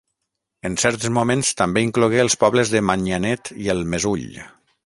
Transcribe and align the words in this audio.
En 0.69 0.77
certs 0.83 1.09
moments 1.17 1.51
també 1.59 1.85
inclogué 1.89 2.21
els 2.25 2.39
pobles 2.45 2.75
de 2.77 2.85
Manyanet 2.89 3.55
i 3.67 3.73
el 3.75 3.85
Mesull. 3.93 4.27